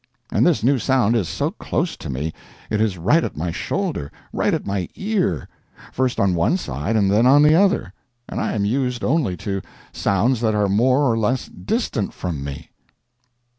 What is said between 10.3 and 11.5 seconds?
that are more or less